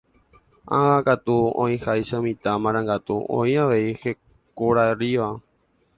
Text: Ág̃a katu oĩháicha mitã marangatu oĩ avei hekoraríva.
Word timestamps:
Ág̃a 0.79 0.99
katu 1.07 1.35
oĩháicha 1.61 2.17
mitã 2.23 2.51
marangatu 2.63 3.15
oĩ 3.37 3.53
avei 3.67 3.87
hekoraríva. 4.01 5.29